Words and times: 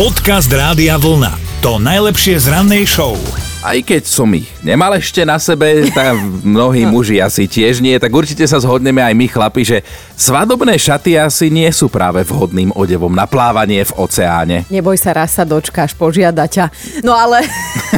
Podcast 0.00 0.48
Rádia 0.48 0.96
Vlna. 0.96 1.60
To 1.60 1.76
najlepšie 1.76 2.40
z 2.40 2.48
rannej 2.48 2.88
show. 2.88 3.20
Aj 3.60 3.76
keď 3.84 4.08
som 4.08 4.32
ich 4.32 4.48
nemal 4.64 4.96
ešte 4.96 5.28
na 5.28 5.36
sebe, 5.36 5.92
tak 5.92 6.16
mnohí 6.40 6.88
muži 6.88 7.20
asi 7.20 7.44
tiež 7.44 7.84
nie, 7.84 8.00
tak 8.00 8.08
určite 8.08 8.48
sa 8.48 8.56
zhodneme 8.64 9.04
aj 9.04 9.12
my 9.12 9.26
chlapi, 9.28 9.60
že 9.60 9.84
svadobné 10.16 10.80
šaty 10.80 11.20
asi 11.20 11.52
nie 11.52 11.68
sú 11.68 11.92
práve 11.92 12.24
vhodným 12.24 12.72
odevom 12.72 13.12
na 13.12 13.28
plávanie 13.28 13.84
v 13.84 13.92
oceáne. 14.00 14.64
Neboj 14.72 14.96
sa, 14.96 15.12
raz 15.12 15.36
sa 15.36 15.44
dočkáš, 15.44 15.92
požiada 15.92 16.48
ťa. 16.48 16.72
No 17.04 17.12
ale 17.12 17.44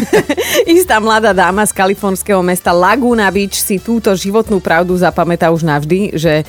istá 0.74 0.98
mladá 0.98 1.30
dáma 1.30 1.62
z 1.62 1.70
kalifornského 1.70 2.42
mesta 2.42 2.74
Laguna 2.74 3.30
Beach 3.30 3.54
si 3.54 3.78
túto 3.78 4.10
životnú 4.18 4.58
pravdu 4.58 4.98
zapamätá 4.98 5.54
už 5.54 5.62
navždy, 5.62 6.18
že 6.18 6.42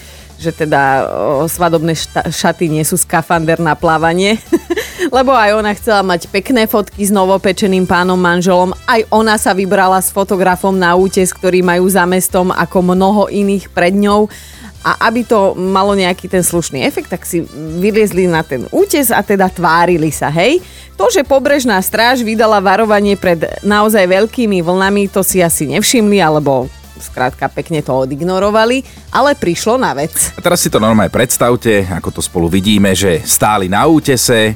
že 0.43 0.51
teda 0.51 1.07
o, 1.07 1.47
svadobné 1.47 1.95
šta- 1.95 2.27
šaty 2.27 2.67
nie 2.67 2.83
sú 2.83 2.99
skafander 2.99 3.63
na 3.63 3.79
plávanie. 3.79 4.35
Lebo 5.09 5.33
aj 5.33 5.51
ona 5.57 5.71
chcela 5.73 6.01
mať 6.05 6.29
pekné 6.29 6.69
fotky 6.69 7.05
s 7.05 7.11
novopečeným 7.11 7.85
pánom 7.89 8.17
manželom. 8.17 8.75
Aj 8.85 9.01
ona 9.09 9.37
sa 9.37 9.51
vybrala 9.51 9.99
s 10.01 10.13
fotografom 10.13 10.73
na 10.73 10.93
útes, 10.93 11.33
ktorý 11.33 11.65
majú 11.65 11.85
za 11.89 12.05
mestom 12.05 12.53
ako 12.53 12.93
mnoho 12.93 13.29
iných 13.29 13.69
pred 13.73 13.93
ňou. 13.97 14.29
A 14.83 15.07
aby 15.07 15.23
to 15.23 15.55
malo 15.55 15.95
nejaký 15.95 16.27
ten 16.27 16.43
slušný 16.43 16.83
efekt, 16.83 17.07
tak 17.07 17.23
si 17.23 17.39
vyliezli 17.79 18.27
na 18.27 18.43
ten 18.43 18.67
útes 18.67 19.15
a 19.15 19.23
teda 19.23 19.47
tvárili 19.47 20.11
sa, 20.11 20.27
hej. 20.27 20.59
To, 20.99 21.07
že 21.07 21.23
pobrežná 21.23 21.79
stráž 21.79 22.19
vydala 22.19 22.59
varovanie 22.59 23.15
pred 23.15 23.63
naozaj 23.63 24.03
veľkými 24.03 24.59
vlnami, 24.59 25.07
to 25.07 25.23
si 25.23 25.39
asi 25.39 25.71
nevšimli, 25.71 26.19
alebo 26.19 26.67
skrátka 26.99 27.47
pekne 27.47 27.79
to 27.79 27.95
odignorovali, 27.95 28.83
ale 29.11 29.39
prišlo 29.39 29.79
na 29.79 29.95
vec. 29.95 30.35
A 30.35 30.43
teraz 30.43 30.59
si 30.59 30.67
to 30.67 30.83
normálne 30.83 31.11
predstavte, 31.11 31.87
ako 31.87 32.19
to 32.19 32.21
spolu 32.23 32.51
vidíme, 32.51 32.91
že 32.91 33.23
stáli 33.23 33.71
na 33.71 33.87
útese, 33.87 34.55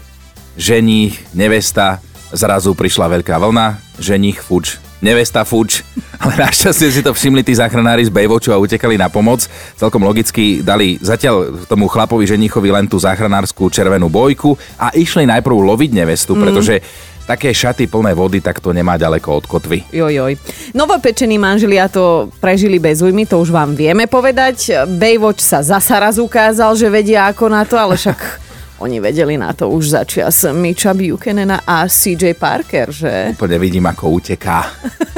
ženích, 0.58 1.38
nevesta, 1.38 2.02
zrazu 2.34 2.74
prišla 2.74 3.22
veľká 3.22 3.38
vlna, 3.38 3.78
ženich, 4.02 4.42
fuč, 4.42 4.82
nevesta 5.00 5.46
fuč, 5.46 5.86
ale 6.22 6.34
našťastie 6.36 6.90
si 6.90 7.02
to 7.06 7.14
všimli 7.14 7.46
tí 7.46 7.54
záchranári 7.54 8.04
z 8.04 8.12
Baywatchu 8.12 8.52
a 8.52 8.60
utekali 8.60 8.98
na 8.98 9.08
pomoc. 9.08 9.46
Celkom 9.78 10.02
logicky 10.04 10.66
dali 10.66 10.98
zatiaľ 10.98 11.64
tomu 11.70 11.86
chlapovi 11.88 12.26
ženichovi 12.26 12.74
len 12.74 12.90
tú 12.90 12.98
záchranárskú 12.98 13.70
červenú 13.70 14.10
bojku 14.10 14.58
a 14.82 14.92
išli 14.92 15.30
najprv 15.30 15.56
loviť 15.56 15.92
nevestu, 15.94 16.34
mm. 16.34 16.42
pretože 16.42 16.76
také 17.28 17.52
šaty 17.52 17.92
plné 17.92 18.16
vody, 18.16 18.40
tak 18.40 18.64
to 18.64 18.72
nemá 18.72 18.96
ďaleko 18.96 19.44
od 19.44 19.46
kotvy. 19.52 19.84
Jojoj. 19.92 20.40
Novopečení 20.72 21.36
manželia 21.36 21.92
to 21.92 22.32
prežili 22.40 22.80
bez 22.80 23.04
újmy, 23.04 23.28
to 23.28 23.44
už 23.44 23.52
vám 23.52 23.76
vieme 23.76 24.08
povedať. 24.08 24.88
Baywatch 24.88 25.44
sa 25.44 25.60
zasa 25.60 26.00
raz 26.00 26.16
ukázal, 26.24 26.80
že 26.80 26.88
vedia 26.88 27.28
ako 27.28 27.52
na 27.52 27.68
to, 27.68 27.76
ale 27.76 28.00
však 28.00 28.47
oni 28.80 29.02
vedeli 29.02 29.38
na 29.38 29.54
to 29.54 29.70
už 29.74 29.90
začias 29.90 30.46
Mitcha 30.54 30.94
Buchanana 30.94 31.66
a 31.66 31.90
CJ 31.90 32.38
Parker, 32.38 32.94
že? 32.94 33.34
Úplne 33.34 33.58
vidím, 33.58 33.86
ako 33.90 34.22
uteká. 34.22 34.70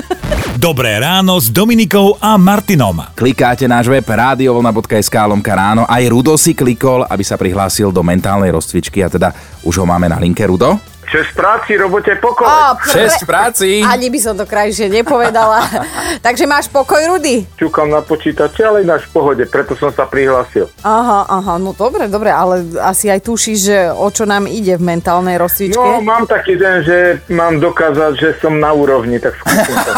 Dobré 0.59 0.99
ráno 0.99 1.39
s 1.39 1.47
Dominikou 1.47 2.19
a 2.19 2.35
Martinom. 2.35 2.99
Klikáte 3.15 3.63
náš 3.63 3.87
web 3.87 4.03
radiovolna.sk 4.03 5.15
lomka 5.27 5.55
ráno. 5.55 5.87
Aj 5.87 6.03
Rudo 6.07 6.35
si 6.35 6.51
klikol, 6.51 7.07
aby 7.07 7.23
sa 7.23 7.39
prihlásil 7.39 7.95
do 7.95 8.03
mentálnej 8.03 8.51
rozcvičky 8.51 8.99
a 8.99 9.07
teda 9.07 9.31
už 9.63 9.79
ho 9.79 9.85
máme 9.87 10.11
na 10.11 10.19
linke. 10.19 10.43
Rudo? 10.43 10.98
Čest 11.09 11.33
práci, 11.33 11.73
robote 11.73 12.13
pokoj. 12.15 12.45
Á, 12.45 12.73
pre- 12.75 12.93
Čest 12.93 13.25
práci. 13.25 13.81
Ani 13.81 14.07
by 14.07 14.19
som 14.19 14.33
to 14.33 14.45
krajšie 14.45 14.85
nepovedala. 14.87 15.65
Takže 16.25 16.45
máš 16.45 16.67
pokoj, 16.67 17.01
Rudy? 17.07 17.49
Čukám 17.55 17.89
na 17.89 17.99
počítači, 17.99 18.61
ale 18.61 18.81
ináč 18.81 19.05
v 19.05 19.13
pohode, 19.13 19.43
preto 19.43 19.73
som 19.73 19.89
sa 19.89 20.05
prihlásil. 20.05 20.69
Aha, 20.79 21.25
aha, 21.25 21.57
no 21.57 21.71
dobre, 21.71 22.05
dobre, 22.05 22.29
ale 22.29 22.61
asi 22.79 23.07
aj 23.07 23.19
tušíš, 23.21 23.57
že 23.59 23.77
o 23.89 24.05
čo 24.07 24.23
nám 24.23 24.45
ide 24.45 24.77
v 24.77 24.85
mentálnej 24.85 25.35
rozcvičke. 25.35 25.75
No, 25.75 25.97
mám 25.99 26.23
taký 26.23 26.53
den, 26.53 26.81
že 26.81 26.97
mám 27.27 27.57
dokázať, 27.57 28.11
že 28.13 28.29
som 28.37 28.53
na 28.53 28.69
úrovni, 28.69 29.17
tak 29.17 29.33
skúsim 29.35 29.73
to. 29.75 29.91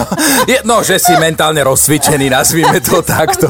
Je, 0.50 0.58
no, 0.62 0.80
že 0.80 0.98
si 0.98 1.14
mentálne 1.14 1.62
rozcvičený, 1.62 2.26
nazvime 2.28 2.78
to 2.80 3.00
takto. 3.00 3.46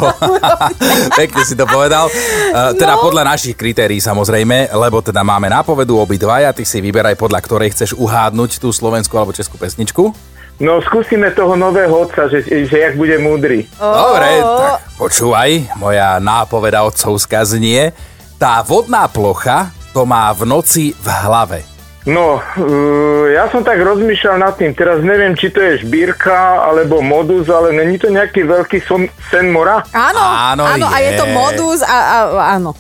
Pekne 1.19 1.43
si 1.43 1.55
to 1.55 1.65
povedal. 1.65 2.09
Uh, 2.09 2.72
teda 2.72 2.94
No. 2.94 3.05
podľa 3.05 3.28
našich 3.28 3.53
kritérií 3.53 3.99
samozrejme, 3.99 4.72
lebo 4.72 5.00
teda 5.00 5.21
máme 5.21 5.49
nápovedu 5.49 5.97
obidvaja, 5.99 6.49
ty 6.50 6.62
si 6.62 6.81
vyberaj 7.06 7.22
podľa 7.22 7.41
ktorej 7.47 7.71
chceš 7.71 7.94
uhádnuť 7.94 8.59
tú 8.59 8.75
slovenskú 8.75 9.15
alebo 9.15 9.31
českú 9.31 9.55
pesničku. 9.62 10.11
No, 10.59 10.83
skúsime 10.83 11.31
toho 11.31 11.55
nového 11.55 11.93
otca, 11.93 12.27
že, 12.27 12.43
že 12.43 12.77
jak 12.83 12.99
bude 12.99 13.15
múdry. 13.22 13.71
Dobre, 13.78 14.43
tak 14.43 14.83
počúvaj, 14.99 15.78
moja 15.78 16.19
nápoveda 16.19 16.83
otcovská 16.83 17.47
znie. 17.47 17.94
Tá 18.41 18.65
vodná 18.67 19.06
plocha 19.06 19.71
to 19.94 20.03
má 20.03 20.33
v 20.34 20.49
noci 20.49 20.84
v 20.99 21.06
hlave. 21.06 21.75
No, 22.06 22.39
uh, 22.39 23.27
ja 23.28 23.50
som 23.50 23.61
tak 23.61 23.83
rozmýšľal 23.83 24.39
nad 24.39 24.55
tým, 24.55 24.71
teraz 24.72 25.03
neviem, 25.03 25.34
či 25.34 25.50
to 25.50 25.59
je 25.59 25.83
šbírka, 25.83 26.62
alebo 26.62 27.03
modus, 27.03 27.50
ale 27.50 27.75
není 27.75 27.99
to 27.99 28.06
nejaký 28.06 28.47
veľký 28.47 28.78
som, 28.87 29.03
sen 29.27 29.50
mora? 29.50 29.83
Áno, 29.91 30.22
Áno, 30.22 30.62
áno, 30.62 30.87
a 30.87 31.03
je 31.03 31.11
to 31.19 31.27
je. 31.27 31.34
modus 31.34 31.83
a, 31.83 31.97
a 31.99 32.19
áno. 32.55 32.78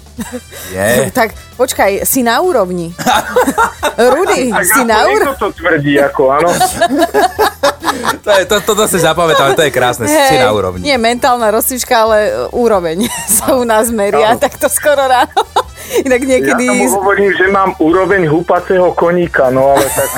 Je. 0.70 1.10
tak 1.18 1.34
počkaj, 1.58 2.06
si 2.06 2.22
na 2.22 2.38
úrovni. 2.38 2.94
Rudy, 4.14 4.54
Tak 4.54 4.62
si 4.64 4.82
na 4.86 5.02
niekto 5.02 5.14
úrovni. 5.18 5.40
to 5.42 5.48
tvrdí, 5.52 5.94
ako 5.98 6.22
áno. 6.30 6.48
To, 7.96 8.30
je, 8.30 8.44
to, 8.44 8.60
toto 8.60 8.84
si 8.84 9.00
zapamätám, 9.00 9.56
to 9.56 9.64
je 9.64 9.72
krásne, 9.72 10.04
si 10.04 10.36
na 10.36 10.52
úrovni. 10.52 10.84
Nie 10.84 11.00
mentálna 11.00 11.48
rozcvička, 11.48 12.04
ale 12.04 12.18
úroveň 12.52 13.06
sa 13.24 13.56
u 13.56 13.64
nás 13.64 13.88
meria, 13.88 14.34
Áno. 14.34 14.42
tak 14.42 14.58
to 14.58 14.68
skoro 14.68 15.00
ráno. 15.00 15.40
Inak 16.02 16.20
Ja 16.22 16.28
niekedy... 16.28 16.64
tomu 16.66 16.86
hovorím, 16.98 17.30
že 17.34 17.46
mám 17.48 17.70
úroveň 17.78 18.26
húpacieho 18.26 18.92
koníka, 18.92 19.50
no 19.50 19.74
ale 19.76 19.86
tak... 19.88 20.10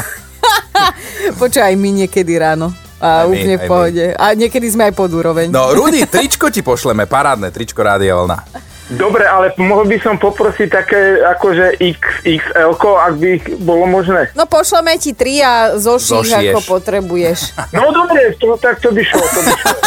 Počkaj, 1.42 1.72
aj 1.72 1.76
my 1.76 1.90
niekedy 2.04 2.32
ráno. 2.38 2.72
Aj 2.98 3.24
A 3.24 3.30
my, 3.30 3.30
úplne 3.30 3.56
v 3.56 3.62
aj 3.62 3.66
my. 3.66 3.70
pohode. 3.70 4.04
A 4.14 4.24
niekedy 4.34 4.66
sme 4.66 4.90
aj 4.90 4.94
pod 4.98 5.10
úroveň. 5.14 5.46
No, 5.50 5.70
Rudy, 5.70 6.02
tričko 6.14 6.50
ti 6.50 6.66
pošleme, 6.66 7.06
parádne 7.06 7.54
tričko 7.54 7.82
Rádia 7.82 8.18
Vlna. 8.18 8.67
Dobre, 8.90 9.20
ale 9.22 9.52
mohol 9.58 9.84
by 9.84 9.98
som 9.98 10.16
poprosiť 10.16 10.68
také 10.68 11.00
akože 11.20 11.76
XXL, 11.76 12.72
ak 12.74 13.14
by 13.14 13.30
bolo 13.58 13.84
možné. 13.84 14.32
No 14.32 14.44
pošleme 14.44 14.96
ti 14.96 15.12
tri 15.12 15.38
a 15.38 15.76
zoších, 15.76 16.24
Zošieš. 16.24 16.50
ako 16.50 16.60
potrebuješ. 16.70 17.38
No 17.70 17.92
dobre, 17.92 18.32
to, 18.34 18.56
tak 18.56 18.80
to 18.80 18.88
by 18.88 19.02
šlo, 19.02 19.20
to 19.20 19.40
by 19.40 19.52
šlo. 19.54 19.72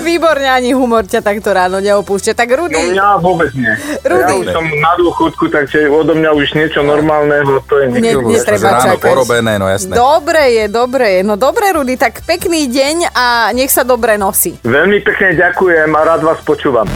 Výborne, 0.00 0.46
ani 0.46 0.70
humor 0.70 1.02
ťa 1.02 1.20
takto 1.20 1.50
ráno 1.50 1.78
neopúšťa. 1.78 2.32
Tak 2.32 2.48
No 2.50 2.56
Rudy, 2.60 2.94
mňa 2.94 3.18
vôbec 3.18 3.50
nie. 3.52 3.74
Rudy. 4.00 4.22
Ja 4.22 4.36
už 4.36 4.46
som 4.48 4.64
na 4.64 4.92
dôchodku, 4.94 5.44
takže 5.48 5.90
odo 5.90 6.14
mňa 6.14 6.30
už 6.32 6.54
niečo 6.54 6.80
normálneho, 6.80 7.58
to 7.64 7.74
je 7.76 7.86
Ne- 7.88 7.98
nikto. 8.00 8.30
netreba 8.30 8.68
Ráno 8.72 8.84
čakať. 8.94 9.02
porobené, 9.02 9.52
no 9.58 9.66
jasné. 9.66 9.90
dobre 9.92 10.42
je, 10.52 10.64
dobre 10.68 11.06
je. 11.10 11.20
No 11.24 11.34
dobre, 11.34 11.66
Rudy, 11.68 11.94
tak 11.96 12.22
pekný 12.22 12.68
deň 12.68 13.10
a 13.10 13.26
nech 13.50 13.68
sa 13.68 13.82
dobre 13.82 14.14
nosí. 14.14 14.54
Veľmi 14.62 15.02
pekne 15.02 15.34
ďakujem 15.34 15.90
a 15.90 16.00
rád 16.04 16.22
vás 16.22 16.38
počúvam. 16.40 16.86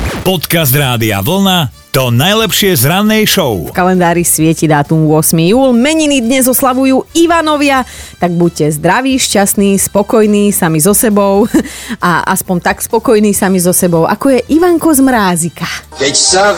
Podcast 0.45 0.77
Rádia 0.77 1.25
Vlna. 1.25 1.73
To 1.97 2.13
najlepšie 2.13 2.77
z 2.77 2.85
rannej 2.85 3.25
show. 3.25 3.65
V 3.65 3.73
kalendári 3.73 4.29
svieti 4.29 4.69
dátum 4.69 5.09
8. 5.09 5.41
júl. 5.41 5.73
Meniny 5.73 6.21
dnes 6.21 6.45
oslavujú 6.45 7.09
Ivanovia, 7.17 7.89
tak 8.21 8.37
buďte 8.37 8.77
zdraví, 8.77 9.17
šťastní, 9.17 9.81
spokojní 9.81 10.53
sami 10.53 10.85
so 10.85 10.93
sebou 10.93 11.49
a 12.05 12.29
aspoň 12.29 12.61
tak 12.61 12.85
spokojní 12.85 13.33
sami 13.33 13.57
so 13.57 13.73
sebou, 13.73 14.05
ako 14.05 14.37
je 14.37 14.41
Ivanko 14.53 14.93
z 14.93 15.01
Mrázika. 15.01 15.65
Keď 15.97 16.13
sa 16.13 16.53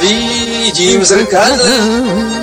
vidím 0.67 1.05
zrkadle, 1.05 1.79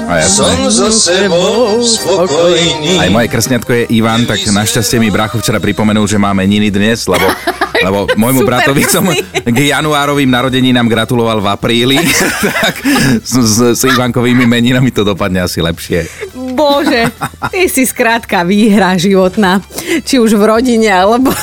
A 0.07 0.23
jasné. 0.23 0.31
som 0.31 0.55
so 0.71 0.87
sebou 0.87 1.83
spokojný. 1.83 2.95
Aj 3.03 3.11
moje 3.11 3.27
krsňatko 3.27 3.71
je 3.75 3.83
Ivan, 3.99 4.23
tak 4.23 4.39
našťastie 4.47 4.95
mi 4.95 5.11
brácho 5.11 5.43
včera 5.43 5.59
pripomenul, 5.59 6.07
že 6.07 6.15
máme 6.15 6.47
niny 6.47 6.71
dnes, 6.71 7.03
lebo, 7.11 7.27
lebo 7.85 8.07
môjmu 8.15 8.47
Super 8.47 8.63
bratovi 8.63 8.81
som 8.87 9.03
k 9.43 9.57
januárovým 9.75 10.31
narodeninám 10.31 10.87
gratuloval 10.87 11.43
v 11.43 11.47
apríli, 11.51 11.99
tak 12.63 12.79
s, 13.19 13.33
s, 13.35 13.57
s 13.75 13.81
Ivankovými 13.83 14.47
meninami 14.47 14.87
to 14.95 15.03
dopadne 15.03 15.43
asi 15.43 15.59
lepšie. 15.59 16.07
Bože, 16.55 17.11
ty 17.51 17.67
si 17.67 17.83
skrátka 17.83 18.47
výhra 18.47 18.95
životná. 18.95 19.59
Či 20.07 20.23
už 20.23 20.39
v 20.39 20.43
rodine, 20.47 20.87
alebo... 20.95 21.35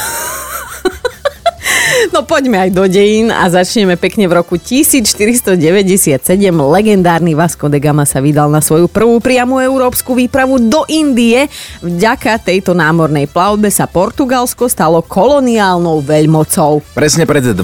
No 2.08 2.24
poďme 2.24 2.64
aj 2.64 2.70
do 2.72 2.88
dejín 2.88 3.28
a 3.28 3.44
začneme 3.52 4.00
pekne 4.00 4.24
v 4.24 4.40
roku 4.40 4.56
1497. 4.56 6.16
Legendárny 6.48 7.36
Vasco 7.36 7.68
de 7.68 7.76
Gama 7.76 8.08
sa 8.08 8.24
vydal 8.24 8.48
na 8.48 8.64
svoju 8.64 8.88
prvú 8.88 9.20
priamu 9.20 9.60
európsku 9.60 10.16
výpravu 10.16 10.56
do 10.56 10.88
Indie. 10.88 11.44
Vďaka 11.84 12.40
tejto 12.40 12.72
námornej 12.72 13.28
plavbe 13.28 13.68
sa 13.68 13.84
Portugalsko 13.84 14.72
stalo 14.72 15.04
koloniálnou 15.04 16.00
veľmocou. 16.00 16.80
Presne 16.96 17.28
pred 17.28 17.44
20 17.52 17.60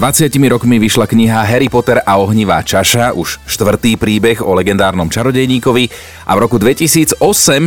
rokmi 0.53 0.77
vyšla 0.77 1.09
kniha 1.09 1.41
Harry 1.41 1.65
Potter 1.73 2.05
a 2.05 2.21
ohnivá 2.21 2.61
čaša, 2.61 3.17
už 3.17 3.41
štvrtý 3.49 3.97
príbeh 3.97 4.45
o 4.45 4.53
legendárnom 4.53 5.09
čarodejníkovi 5.09 5.89
a 6.29 6.37
v 6.37 6.39
roku 6.45 6.61
2008 6.61 7.17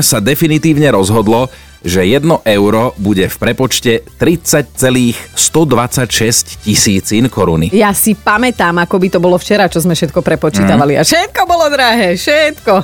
sa 0.06 0.22
definitívne 0.22 0.86
rozhodlo, 0.94 1.50
že 1.80 2.04
1 2.04 2.20
euro 2.44 2.92
bude 3.00 3.24
v 3.24 3.36
prepočte 3.40 4.04
30,126 4.20 6.60
tisícin 6.64 7.28
koruny. 7.32 7.72
Ja 7.72 7.96
si 7.96 8.12
pamätám, 8.12 8.76
ako 8.84 9.00
by 9.00 9.08
to 9.16 9.18
bolo 9.20 9.40
včera, 9.40 9.64
čo 9.68 9.80
sme 9.80 9.96
všetko 9.96 10.20
prepočítavali. 10.20 11.00
A 11.00 11.04
všetko 11.04 11.40
bolo 11.48 11.64
drahé, 11.72 12.20
všetko. 12.20 12.74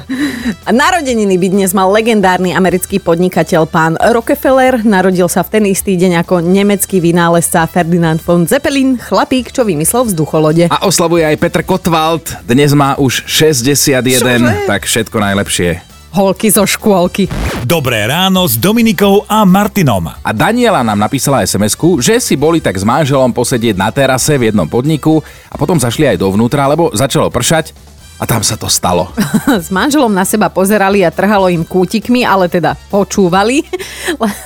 A 0.64 0.70
narodeniny 0.72 1.36
by 1.36 1.48
dnes 1.52 1.76
mal 1.76 1.92
legendárny 1.92 2.56
americký 2.56 2.96
podnikateľ 2.98 3.68
pán 3.68 4.00
Rockefeller. 4.00 4.80
Narodil 4.80 5.28
sa 5.28 5.44
v 5.44 5.60
ten 5.60 5.64
istý 5.68 6.00
deň 6.00 6.24
ako 6.24 6.40
nemecký 6.40 6.96
vynálezca 7.00 7.68
Ferdinand 7.68 8.20
von 8.24 8.48
Zeppelin, 8.48 8.96
chlapík, 8.96 9.52
čo 9.52 9.68
vymyslel 9.68 10.08
vzducholode. 10.08 10.72
A 10.72 10.88
oslavuje 10.88 11.20
aj 11.24 11.36
Petr 11.36 11.60
Kotwald, 11.62 12.32
dnes 12.48 12.72
má 12.72 12.96
už 12.96 13.28
61, 13.28 14.16
Čože? 14.16 14.64
tak 14.64 14.88
všetko 14.88 15.16
najlepšie. 15.20 15.95
Holky 16.16 16.48
zo 16.48 16.64
škôlky. 16.64 17.28
Dobré 17.68 18.08
ráno 18.08 18.48
s 18.48 18.56
Dominikou 18.56 19.28
a 19.28 19.44
Martinom. 19.44 20.08
A 20.08 20.30
Daniela 20.32 20.80
nám 20.80 20.96
napísala 20.96 21.44
sms 21.44 21.76
že 22.00 22.16
si 22.24 22.40
boli 22.40 22.64
tak 22.64 22.72
s 22.80 22.88
manželom 22.88 23.36
posedieť 23.36 23.76
na 23.76 23.92
terase 23.92 24.40
v 24.40 24.48
jednom 24.48 24.64
podniku 24.64 25.20
a 25.52 25.60
potom 25.60 25.76
zašli 25.76 26.08
aj 26.08 26.16
dovnútra, 26.16 26.72
lebo 26.72 26.88
začalo 26.96 27.28
pršať 27.28 27.76
a 28.16 28.24
tam 28.24 28.40
sa 28.40 28.56
to 28.56 28.66
stalo. 28.66 29.12
S 29.64 29.68
manželom 29.68 30.08
na 30.08 30.24
seba 30.24 30.48
pozerali 30.48 31.04
a 31.04 31.12
trhalo 31.12 31.46
im 31.46 31.62
kútikmi, 31.62 32.24
ale 32.24 32.48
teda 32.48 32.72
počúvali, 32.88 33.60
le- 34.22 34.38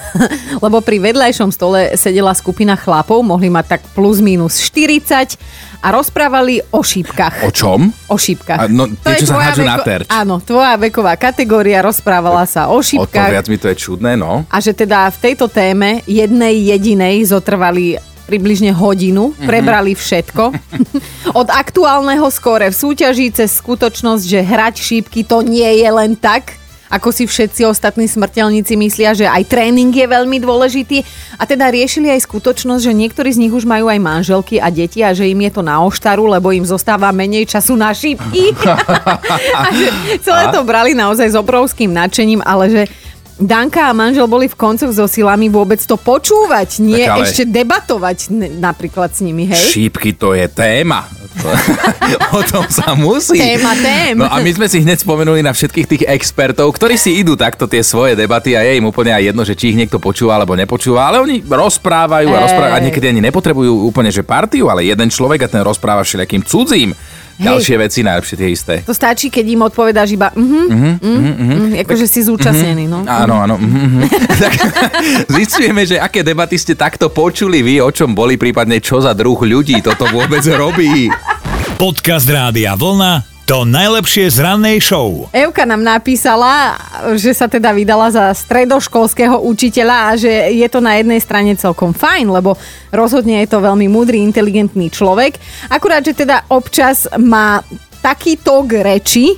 lebo 0.58 0.82
pri 0.82 0.98
vedľajšom 1.00 1.50
stole 1.50 1.94
sedela 1.94 2.34
skupina 2.34 2.74
chlapov, 2.74 3.22
mohli 3.22 3.46
mať 3.46 3.66
tak 3.68 3.82
plus 3.94 4.18
minus 4.18 4.58
40 4.60 5.38
a 5.80 5.88
rozprávali 5.90 6.60
o 6.74 6.82
šípkach. 6.82 7.40
O 7.40 7.48
čom? 7.48 7.88
O 8.06 8.16
šípkach. 8.18 8.58
A 8.58 8.68
no, 8.68 8.84
tie, 8.90 9.16
čo 9.16 9.32
sa 9.32 9.40
hádžu 9.40 9.64
na 9.64 9.80
terč. 9.80 10.04
Áno, 10.12 10.36
tvoja 10.36 10.76
veková 10.76 11.16
kategória 11.16 11.80
rozprávala 11.80 12.44
sa 12.44 12.68
o 12.68 12.76
O 12.76 12.84
to 12.84 12.88
šípkach. 12.90 13.32
viac 13.32 13.46
mi 13.48 13.56
to 13.56 13.70
je 13.70 13.76
čudné, 13.78 14.12
no. 14.12 14.44
A 14.50 14.60
že 14.60 14.74
teda 14.74 15.08
v 15.08 15.30
tejto 15.30 15.48
téme 15.48 16.04
jednej 16.04 16.68
jedinej 16.68 17.24
zotrvali 17.24 17.96
približne 18.30 18.70
hodinu, 18.70 19.34
Mhm. 19.34 19.46
prebrali 19.50 19.98
všetko. 19.98 20.54
Od 21.40 21.48
aktuálneho 21.50 22.30
skóre 22.30 22.70
v 22.70 22.78
súťaži 22.78 23.34
cez 23.34 23.58
skutočnosť, 23.58 24.22
že 24.22 24.40
hrať 24.40 24.74
šípky 24.78 25.26
to 25.26 25.42
nie 25.42 25.82
je 25.82 25.90
len 25.90 26.14
tak, 26.14 26.54
ako 26.90 27.14
si 27.14 27.22
všetci 27.22 27.62
ostatní 27.70 28.10
smrteľníci 28.10 28.74
myslia, 28.74 29.14
že 29.14 29.22
aj 29.22 29.46
tréning 29.46 29.94
je 29.94 30.10
veľmi 30.10 30.42
dôležitý. 30.42 31.06
A 31.38 31.46
teda 31.46 31.70
riešili 31.70 32.10
aj 32.10 32.26
skutočnosť, 32.26 32.82
že 32.82 32.90
niektorí 32.90 33.30
z 33.30 33.46
nich 33.46 33.54
už 33.54 33.62
majú 33.62 33.86
aj 33.86 34.02
manželky 34.02 34.58
a 34.58 34.74
deti 34.74 34.98
a 34.98 35.14
že 35.14 35.30
im 35.30 35.38
je 35.38 35.54
to 35.54 35.62
na 35.62 35.78
oštaru, 35.86 36.26
lebo 36.26 36.50
im 36.50 36.66
zostáva 36.66 37.14
menej 37.14 37.46
času 37.46 37.78
na 37.78 37.94
šípky. 37.94 38.50
a 39.58 39.70
že 39.70 39.86
celé 40.18 40.50
to 40.50 40.66
brali 40.66 40.90
naozaj 40.90 41.30
s 41.30 41.38
obrovským 41.38 41.94
nadšením, 41.94 42.42
ale 42.42 42.66
že 42.66 42.82
Danka 43.40 43.88
a 43.88 43.92
manžel 43.96 44.28
boli 44.28 44.52
v 44.52 44.54
koncoch 44.54 44.92
so 44.92 45.08
silami 45.08 45.48
vôbec 45.48 45.80
to 45.80 45.96
počúvať, 45.96 46.84
nie 46.84 47.00
Tak 47.00 47.12
ale- 47.16 47.24
ešte 47.24 47.42
debatovať 47.48 48.18
napríklad 48.60 49.16
s 49.16 49.24
nimi, 49.24 49.48
hej? 49.48 49.56
Šípky 49.56 50.12
to 50.12 50.36
je 50.36 50.44
téma. 50.46 51.08
O 52.36 52.42
tom 52.42 52.66
sa 52.68 52.92
musí. 52.92 53.38
Téma 53.38 53.72
tém. 53.78 54.18
No 54.18 54.26
a 54.28 54.42
my 54.42 54.50
sme 54.50 54.66
si 54.66 54.82
hneď 54.82 55.00
spomenuli 55.00 55.40
na 55.40 55.54
všetkých 55.54 55.86
tých 55.88 56.02
expertov, 56.04 56.68
ktorí 56.74 56.98
si 56.98 57.16
idú 57.16 57.38
takto 57.38 57.70
tie 57.70 57.80
svoje 57.80 58.18
debaty 58.18 58.58
a 58.58 58.66
je 58.66 58.76
im 58.76 58.86
úplne 58.86 59.14
aj 59.14 59.30
jedno, 59.32 59.42
že 59.46 59.54
či 59.54 59.72
ich 59.72 59.78
niekto 59.78 60.02
počúva 60.02 60.36
alebo 60.36 60.58
nepočúva, 60.58 61.06
ale 61.06 61.22
oni 61.22 61.36
rozprávajú 61.46 62.28
a 62.28 62.38
rozprávajú 62.44 62.74
a 62.76 62.82
niekedy 62.82 63.06
ani 63.08 63.20
nepotrebujú 63.24 63.88
úplne 63.88 64.10
že 64.10 64.26
partiu, 64.26 64.68
ale 64.68 64.84
jeden 64.84 65.08
človek 65.08 65.46
a 65.46 65.48
ten 65.48 65.62
rozpráva 65.62 66.02
všelijakým 66.02 66.42
cudzím. 66.44 66.90
Ďalšie 67.40 67.76
veci 67.80 68.00
najlepšie 68.04 68.36
tie 68.36 68.48
isté. 68.52 68.74
To 68.84 68.92
stačí, 68.92 69.32
keď 69.32 69.44
im 69.56 69.60
odpovedáš 69.64 70.12
iba 70.12 70.28
mhm, 70.36 70.64
mhm, 70.68 70.92
mhm, 71.00 71.68
akože 71.88 72.04
si 72.04 72.20
zúčastnený, 72.24 72.84
no. 72.84 73.02
Áno, 73.08 73.40
áno. 73.40 73.56
tak 74.42 74.52
zistujeme, 75.32 75.88
že 75.88 75.96
aké 75.96 76.20
debaty 76.20 76.60
ste 76.60 76.76
takto 76.76 77.08
počuli 77.08 77.64
vy, 77.64 77.80
o 77.80 77.88
čom 77.88 78.12
boli, 78.12 78.36
prípadne 78.36 78.78
čo 78.84 79.00
za 79.00 79.16
druh 79.16 79.40
ľudí 79.40 79.80
toto 79.80 80.04
vôbec 80.12 80.44
robí. 80.52 81.08
Podcast 81.80 82.28
Rádia 82.28 82.76
Vlna 82.76 83.29
to 83.50 83.66
najlepšie 83.66 84.30
z 84.30 84.46
rannej 84.46 84.78
show. 84.78 85.26
Evka 85.34 85.66
nám 85.66 85.82
napísala, 85.82 86.78
že 87.18 87.34
sa 87.34 87.50
teda 87.50 87.74
vydala 87.74 88.06
za 88.06 88.30
stredoškolského 88.30 89.42
učiteľa 89.42 89.96
a 90.06 90.10
že 90.14 90.30
je 90.54 90.68
to 90.70 90.78
na 90.78 91.02
jednej 91.02 91.18
strane 91.18 91.58
celkom 91.58 91.90
fajn, 91.90 92.30
lebo 92.30 92.54
rozhodne 92.94 93.42
je 93.42 93.50
to 93.50 93.58
veľmi 93.58 93.90
múdry, 93.90 94.22
inteligentný 94.22 94.86
človek. 94.86 95.34
Akurát, 95.66 96.06
že 96.06 96.14
teda 96.14 96.46
občas 96.46 97.10
má 97.18 97.58
taký 97.98 98.38
tok 98.38 98.86
reči, 98.86 99.34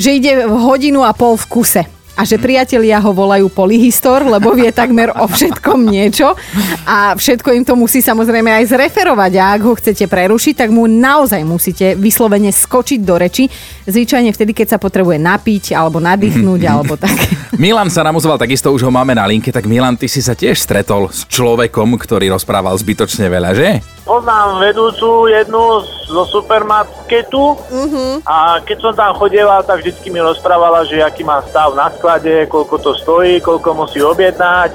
že 0.00 0.16
ide 0.16 0.48
v 0.48 0.56
hodinu 0.56 1.04
a 1.04 1.12
pol 1.12 1.36
v 1.36 1.44
kuse. 1.52 1.99
A 2.20 2.28
že 2.28 2.36
priatelia 2.36 3.00
ho 3.00 3.16
volajú 3.16 3.48
polyhistor, 3.48 4.28
lebo 4.28 4.52
vie 4.52 4.68
takmer 4.68 5.08
o 5.16 5.24
všetkom 5.24 5.88
niečo. 5.88 6.36
A 6.84 7.16
všetko 7.16 7.56
im 7.56 7.64
to 7.64 7.72
musí 7.80 8.04
samozrejme 8.04 8.60
aj 8.60 8.76
zreferovať. 8.76 9.32
A 9.40 9.56
ak 9.56 9.60
ho 9.64 9.72
chcete 9.72 10.04
prerušiť, 10.04 10.52
tak 10.60 10.68
mu 10.68 10.84
naozaj 10.84 11.40
musíte 11.48 11.96
vyslovene 11.96 12.52
skočiť 12.52 13.00
do 13.00 13.16
reči. 13.16 13.48
Zvyčajne 13.88 14.36
vtedy, 14.36 14.52
keď 14.52 14.76
sa 14.76 14.78
potrebuje 14.78 15.16
napiť, 15.16 15.72
alebo 15.72 15.96
nadýchnuť, 15.96 16.60
alebo 16.68 17.00
tak. 17.00 17.16
Milan 17.56 17.88
sa 17.88 18.04
nám 18.04 18.20
ozval, 18.20 18.36
takisto 18.36 18.68
už 18.68 18.84
ho 18.84 18.92
máme 18.92 19.16
na 19.16 19.24
linke, 19.24 19.48
tak 19.48 19.64
Milan, 19.64 19.96
ty 19.96 20.04
si 20.04 20.20
sa 20.20 20.36
tiež 20.36 20.60
stretol 20.60 21.08
s 21.08 21.24
človekom, 21.24 21.96
ktorý 21.96 22.36
rozprával 22.36 22.76
zbytočne 22.76 23.32
veľa, 23.32 23.50
že? 23.56 23.80
Poznám 24.00 24.58
vedúcu 24.58 25.28
jednu 25.30 25.84
zo 26.10 26.24
supermarketu 26.26 27.54
a 28.26 28.58
keď 28.58 28.76
som 28.82 28.92
tam 28.96 29.14
chodieval, 29.14 29.62
tak 29.62 29.84
vždycky 29.84 30.10
mi 30.10 30.18
rozprávala, 30.18 30.82
že 30.82 30.98
aký 30.98 31.22
má 31.22 31.38
stav 31.46 31.76
na 31.78 31.86
sklade, 31.94 32.48
koľko 32.50 32.76
to 32.80 32.90
stojí, 32.98 33.38
koľko 33.38 33.70
musí 33.76 34.02
objednať, 34.02 34.74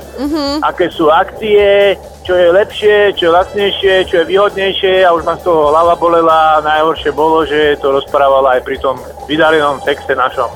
aké 0.64 0.88
sú 0.88 1.12
akcie, 1.12 2.00
čo 2.24 2.34
je 2.34 2.48
lepšie, 2.54 3.14
čo 3.20 3.28
je 3.28 3.36
lacnejšie, 3.36 3.94
čo 4.08 4.16
je 4.24 4.30
výhodnejšie 4.30 5.04
a 5.04 5.12
už 5.12 5.28
ma 5.28 5.36
z 5.36 5.44
toho 5.44 5.74
hlava 5.74 6.00
bolela 6.00 6.58
a 6.58 6.64
najhoršie 6.64 7.12
bolo, 7.12 7.44
že 7.44 7.76
to 7.84 7.92
rozprávala 7.92 8.56
aj 8.56 8.62
pri 8.64 8.78
tom 8.80 8.96
vydarenom 9.28 9.84
texte 9.84 10.16
našom. 10.16 10.48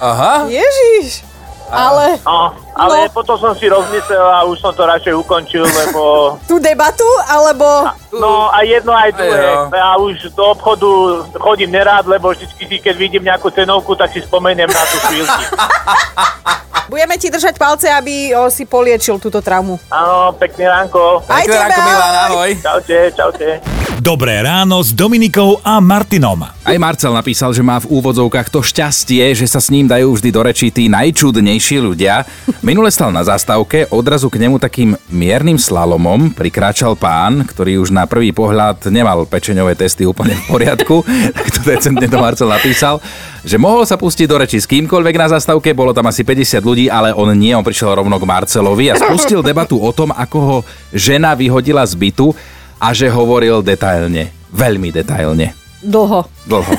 Aha. 0.00 0.48
Ježiš! 0.48 1.33
Ale 1.74 2.06
No, 2.22 2.54
ale 2.72 2.96
No. 3.06 3.12
potom 3.12 3.36
som 3.36 3.52
si 3.52 3.66
rozmyslel 3.66 4.22
a 4.22 4.46
už 4.46 4.56
som 4.58 4.70
to 4.70 4.82
radšej 4.82 5.14
ukončil, 5.14 5.62
lebo 5.62 6.02
tú 6.50 6.56
debatu, 6.56 7.04
alebo... 7.26 7.66
No 8.14 8.48
a 8.48 8.62
jedno 8.62 8.94
aj 8.94 9.10
druhé. 9.12 9.42
Aj. 9.42 9.74
Ja 9.74 9.90
už 9.98 10.30
do 10.32 10.54
obchodu 10.54 10.88
chodím 11.36 11.74
nerád, 11.74 12.06
lebo 12.06 12.30
si, 12.32 12.46
keď 12.78 12.94
vidím 12.94 13.26
nejakú 13.26 13.50
cenovku, 13.50 13.92
tak 13.92 14.14
si 14.14 14.22
spomeniem 14.22 14.70
na 14.70 14.82
tú 14.86 14.96
chvíľku. 15.04 15.42
Budeme 16.84 17.16
ti 17.16 17.32
držať 17.32 17.56
palce, 17.56 17.88
aby 17.88 18.36
o, 18.36 18.52
si 18.52 18.68
poliečil 18.68 19.16
túto 19.16 19.40
traumu. 19.40 19.80
Áno, 19.88 20.36
pekný 20.36 20.68
ránko. 20.68 21.24
Aj 21.24 21.42
Pekné 21.42 21.56
tebe, 21.56 21.64
ránko, 21.64 21.80
Milan, 21.82 22.14
ahoj. 22.28 22.50
Čaute, 22.60 22.98
čaute. 23.16 23.48
Dobré 24.04 24.44
ráno 24.44 24.84
s 24.84 24.92
Dominikou 24.92 25.64
a 25.64 25.80
Martinom. 25.80 26.44
Aj 26.44 26.76
Marcel 26.76 27.08
napísal, 27.16 27.56
že 27.56 27.64
má 27.64 27.80
v 27.80 27.88
úvodzovkách 27.88 28.52
to 28.52 28.60
šťastie, 28.60 29.32
že 29.32 29.48
sa 29.48 29.64
s 29.64 29.72
ním 29.72 29.88
dajú 29.88 30.12
vždy 30.12 30.28
do 30.28 30.44
rečí 30.44 30.68
tí 30.68 30.92
najčudnejší 30.92 31.80
ľudia. 31.80 32.28
Minule 32.60 32.92
stal 32.92 33.08
na 33.16 33.24
zastávke, 33.24 33.88
odrazu 33.88 34.28
k 34.28 34.44
nemu 34.44 34.60
takým 34.60 34.92
miernym 35.08 35.56
slalomom 35.56 36.36
prikráčal 36.36 37.00
pán, 37.00 37.48
ktorý 37.48 37.80
už 37.80 37.96
na 37.96 38.04
prvý 38.04 38.28
pohľad 38.36 38.92
nemal 38.92 39.24
pečeňové 39.24 39.72
testy 39.72 40.04
úplne 40.04 40.36
v 40.36 40.52
poriadku. 40.52 41.00
tak 41.40 41.48
to 41.56 41.60
decentne 41.64 42.04
to 42.04 42.20
Marcel 42.20 42.52
napísal, 42.52 43.00
že 43.40 43.56
mohol 43.56 43.88
sa 43.88 43.96
pustiť 43.96 44.28
do 44.28 44.36
reči 44.36 44.60
s 44.60 44.68
kýmkoľvek 44.68 45.16
na 45.16 45.32
zastávke, 45.32 45.72
bolo 45.72 45.96
tam 45.96 46.12
asi 46.12 46.28
50 46.28 46.60
ľudí, 46.60 46.92
ale 46.92 47.16
on 47.16 47.32
nie, 47.32 47.56
on 47.56 47.64
prišiel 47.64 47.96
rovno 47.96 48.20
k 48.20 48.28
Marcelovi 48.28 48.92
a 48.92 49.00
spustil 49.00 49.40
debatu 49.40 49.80
o 49.80 49.88
tom, 49.96 50.12
ako 50.12 50.38
ho 50.44 50.56
žena 50.92 51.32
vyhodila 51.32 51.88
z 51.88 51.96
bytu 51.96 52.36
a 52.84 52.92
že 52.92 53.08
hovoril 53.08 53.64
detailne, 53.64 54.28
veľmi 54.52 54.92
detailne. 54.92 55.56
Dlho. 55.80 56.28
Dlho. 56.44 56.72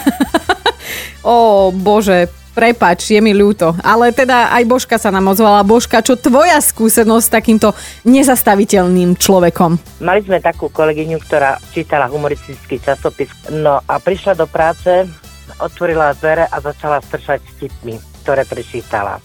Ó, 1.25 1.73
bože, 1.73 2.29
prepač, 2.53 3.09
je 3.09 3.17
mi 3.17 3.33
ľúto. 3.33 3.73
Ale 3.81 4.13
teda 4.13 4.53
aj 4.53 4.69
Božka 4.69 5.01
sa 5.01 5.09
nám 5.09 5.33
ozvala. 5.33 5.65
Božka, 5.65 6.05
čo 6.05 6.13
tvoja 6.13 6.61
skúsenosť 6.61 7.25
s 7.25 7.33
takýmto 7.33 7.73
nezastaviteľným 8.05 9.17
človekom? 9.17 9.81
Mali 10.05 10.21
sme 10.21 10.37
takú 10.37 10.69
kolegyňu, 10.69 11.17
ktorá 11.25 11.57
čítala 11.73 12.05
humoristický 12.05 12.77
časopis. 12.77 13.33
No 13.49 13.81
a 13.81 13.97
prišla 13.97 14.37
do 14.37 14.45
práce, 14.45 15.09
otvorila 15.57 16.13
dvere 16.21 16.45
a 16.45 16.61
začala 16.61 17.01
stršať 17.01 17.41
vtipmi, 17.57 17.97
ktoré 18.21 18.45
prečítala. 18.45 19.17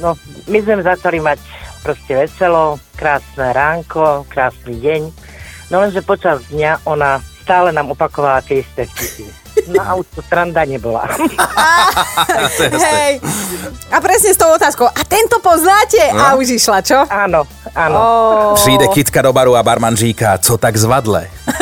No, 0.00 0.16
my 0.48 0.58
sme 0.64 0.84
začali 0.84 1.20
mať 1.20 1.40
proste 1.84 2.16
veselo, 2.16 2.80
krásne 2.96 3.52
ránko, 3.52 4.24
krásny 4.32 4.80
deň. 4.80 5.31
No 5.70 5.80
lenže 5.80 6.02
počas 6.02 6.40
dňa 6.48 6.78
ona 6.84 7.20
stále 7.42 7.70
nám 7.70 7.90
opakovala 7.90 8.40
tie 8.40 8.62
isté 8.62 8.86
vtipy. 8.86 9.26
No 9.68 9.84
a 9.84 10.00
už 10.00 10.06
to 10.16 10.22
sranda 10.24 10.64
nebola. 10.64 11.04
Hej. 12.88 13.20
A 13.92 14.00
presne 14.00 14.32
s 14.32 14.40
tou 14.40 14.48
otázkou. 14.48 14.88
A 14.88 15.02
tento 15.04 15.36
poznáte? 15.44 16.00
A 16.08 16.32
už 16.40 16.56
išla, 16.56 16.80
čo? 16.80 17.04
áno, 17.04 17.44
áno. 17.76 17.96
Ó, 18.00 18.54
Přijde 18.56 18.88
kytka 18.88 19.22
do 19.22 19.32
baru 19.32 19.56
a 19.56 19.62
barman 19.62 19.96
říká, 19.96 20.38
co 20.38 20.56
tak 20.56 20.76
zvadle. 20.76 21.28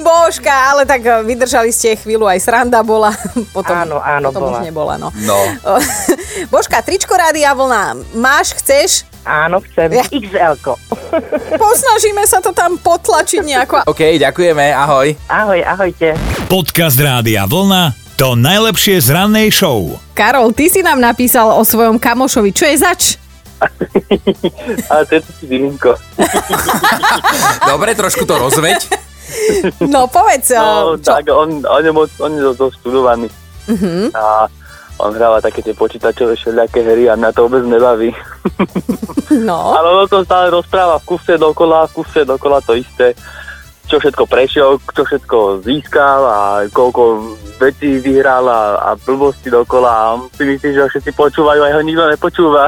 Božka, 0.00 0.70
ale 0.70 0.86
tak 0.86 1.02
vydržali 1.26 1.74
ste 1.74 1.98
chvíľu, 1.98 2.30
aj 2.30 2.38
sranda 2.40 2.80
bola. 2.86 3.10
Potom, 3.56 3.74
Áno, 3.76 3.98
áno, 4.00 4.30
potom 4.30 4.48
bola. 4.48 4.62
už 4.62 4.64
nebola, 4.64 4.94
no. 4.96 5.10
No. 5.26 5.36
Božka, 6.46 6.78
tričko 6.78 7.14
Rádia 7.14 7.50
Vlna. 7.50 8.14
Máš, 8.14 8.54
chceš? 8.54 9.02
Áno, 9.22 9.60
chcem. 9.60 9.90
Ja. 9.92 10.04
XL-ko. 10.06 10.78
Posnažíme 11.58 12.24
sa 12.24 12.38
to 12.38 12.54
tam 12.54 12.78
potlačiť 12.78 13.42
nejako. 13.42 13.84
OK, 13.92 14.16
ďakujeme, 14.16 14.70
ahoj. 14.72 15.12
Ahoj, 15.26 15.60
ahojte. 15.60 16.14
Podcast 16.46 16.96
Rádia 16.96 17.44
Vlna 17.44 17.92
to 18.14 18.36
najlepšie 18.36 19.00
z 19.00 19.08
rannej 19.10 19.48
show. 19.48 19.96
Karol, 20.12 20.52
ty 20.52 20.68
si 20.68 20.84
nám 20.84 21.00
napísal 21.00 21.56
o 21.56 21.64
svojom 21.64 21.96
kamošovi. 21.96 22.52
Čo 22.52 22.68
je 22.68 22.76
zač? 22.76 23.02
Ale 24.92 25.02
to 25.08 25.12
je 25.16 25.22
to. 25.80 25.92
Dobre, 27.70 27.96
trošku 27.96 28.28
to 28.28 28.36
rozveď. 28.36 28.76
No 29.80 30.04
povedz, 30.04 30.52
No, 30.52 30.96
čo? 30.96 31.16
tak 31.16 31.32
on, 31.32 31.64
on 31.64 31.80
je 31.80 31.92
moc, 31.92 32.12
on 32.20 32.32
je 32.34 32.42
dosť 32.44 32.58
dosť 32.58 32.74
študovaný. 32.76 33.26
A 34.12 34.22
on 35.06 35.12
hráva 35.16 35.40
také 35.40 35.64
tie 35.64 35.72
počítačové 35.72 36.36
všelijaké 36.36 36.84
hry 36.84 37.08
a 37.08 37.16
mňa 37.16 37.30
to 37.32 37.46
vôbec 37.46 37.64
nebaví. 37.64 38.10
No. 39.40 39.72
Ale 39.78 40.04
on 40.04 40.08
to 40.08 40.24
stále 40.26 40.50
rozpráva 40.50 40.98
v 41.00 41.16
kuse 41.16 41.34
dokola, 41.38 41.86
v 41.88 42.02
kuse 42.02 42.22
dokola 42.24 42.60
to 42.60 42.74
isté. 42.76 43.14
Čo 43.90 43.98
všetko 43.98 44.24
prešiel, 44.30 44.78
čo 44.94 45.02
všetko 45.02 45.66
získal 45.66 46.20
a 46.22 46.38
koľko 46.70 47.34
vecí 47.58 47.98
vyhral 47.98 48.46
a, 48.46 48.78
a 48.78 48.90
blbosti 48.94 49.50
dokola. 49.50 49.90
A 49.90 50.04
on 50.14 50.30
si 50.30 50.46
myslí, 50.46 50.68
že 50.72 50.82
ho 50.86 50.88
všetci 50.88 51.10
počúvajú 51.12 51.60
a 51.60 51.70
jeho 51.74 51.82
nikto 51.82 52.04
nepočúva. 52.06 52.64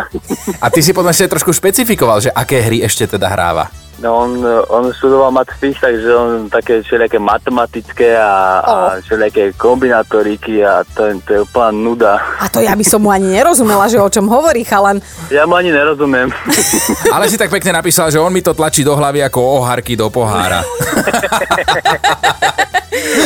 A 0.59 0.67
ty 0.69 0.83
si 0.83 0.91
podľa 0.91 1.31
trošku 1.31 1.55
špecifikoval, 1.55 2.19
že 2.27 2.35
aké 2.35 2.61
hry 2.61 2.83
ešte 2.83 3.07
teda 3.07 3.31
hráva. 3.31 3.82
No 4.01 4.17
on, 4.17 4.41
on 4.73 4.89
študoval 4.93 5.31
matfis, 5.31 5.77
takže 5.77 6.09
on 6.17 6.51
také 6.51 6.83
všelijaké 6.83 7.19
matematické 7.19 8.17
a, 8.17 8.59
a 8.65 8.75
všelijaké 9.05 9.53
kombinatoriky 9.53 10.65
a 10.65 10.83
to, 10.97 11.13
to 11.27 11.31
je 11.33 11.41
úplná 11.45 11.71
nuda. 11.71 12.13
A 12.41 12.49
to 12.49 12.65
ja 12.65 12.73
by 12.73 12.85
som 12.87 13.05
mu 13.05 13.13
ani 13.13 13.29
nerozumela, 13.31 13.87
že 13.87 14.01
o 14.01 14.09
čom 14.09 14.27
hovorí 14.27 14.65
chalan. 14.65 14.99
Ja 15.29 15.47
mu 15.47 15.55
ani 15.55 15.71
nerozumiem. 15.71 16.33
Ale 17.15 17.29
si 17.29 17.37
tak 17.39 17.53
pekne 17.53 17.77
napísal, 17.77 18.11
že 18.11 18.19
on 18.19 18.33
mi 18.33 18.43
to 18.43 18.57
tlačí 18.57 18.83
do 18.83 18.97
hlavy 18.97 19.23
ako 19.23 19.61
oharky 19.61 19.95
do 19.95 20.09
pohára. 20.09 20.65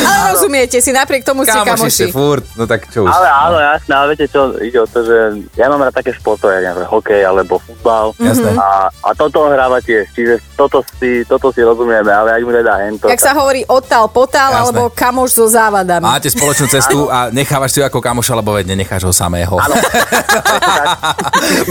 Ale 0.07 0.31
rozumiete 0.31 0.79
si, 0.79 0.95
napriek 0.95 1.27
tomu 1.27 1.43
ste 1.43 1.59
Kamoši 1.59 2.07
furt, 2.07 2.47
no 2.55 2.63
tak 2.63 2.87
čo 2.87 3.03
už. 3.03 3.11
Ale 3.11 3.27
áno, 3.27 3.57
jasné, 3.59 3.91
ale 3.91 4.05
viete 4.15 4.27
čo, 4.31 4.55
ide 4.63 4.79
o 4.79 4.87
to, 4.87 5.03
že 5.03 5.17
ja 5.59 5.67
mám 5.67 5.83
rád 5.83 5.99
také 5.99 6.15
športové, 6.15 6.63
ja 6.63 6.71
neviem, 6.71 6.87
hokej 6.87 7.21
alebo 7.27 7.59
futbal. 7.59 8.15
Jasné. 8.15 8.55
A, 8.55 8.87
a 8.87 9.09
toto 9.11 9.51
hráva 9.51 9.83
tiež, 9.83 10.07
čiže 10.15 10.39
toto 10.57 10.81
si, 10.97 11.21
toto 11.29 11.53
si 11.53 11.61
rozumieme, 11.61 12.09
ale 12.09 12.33
ak 12.33 12.41
mu 12.41 12.49
nedá 12.49 12.81
hento. 12.81 13.05
Jak 13.05 13.21
sa 13.21 13.37
hovorí 13.37 13.61
odtal 13.69 14.09
potal, 14.09 14.49
Jasné. 14.49 14.61
alebo 14.65 14.81
kamoš 14.89 15.37
so 15.37 15.45
závadami. 15.45 16.01
Máte 16.01 16.33
spoločnú 16.33 16.65
cestu 16.75 17.05
a 17.13 17.29
nechávaš 17.29 17.77
si 17.77 17.79
ho 17.79 17.85
ako 17.85 18.01
kamoša, 18.01 18.33
lebo 18.33 18.57
veď 18.57 18.73
nenecháš 18.73 19.05
ho 19.05 19.13
samého. 19.13 19.53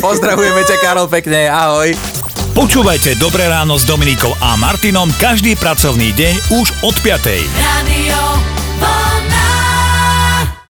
Pozdravujeme 0.07 0.63
ťa, 0.63 0.77
Karol, 0.79 1.11
pekne, 1.11 1.51
ahoj. 1.51 1.91
Počúvajte 2.57 3.21
Dobré 3.21 3.53
ráno 3.53 3.77
s 3.77 3.85
Dominikou 3.85 4.33
a 4.41 4.57
Martinom 4.57 5.13
každý 5.21 5.61
pracovný 5.61 6.17
deň 6.17 6.57
už 6.57 6.67
od 6.87 6.95
5. 7.05 7.21
Radio. 7.61 8.17